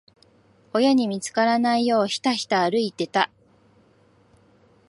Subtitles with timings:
[0.73, 3.29] 親に見つからないよう、ひたひた歩いてた。